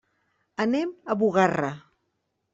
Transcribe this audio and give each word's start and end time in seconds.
Anem 0.65 0.95
a 1.03 1.17
Bugarra. 1.21 1.71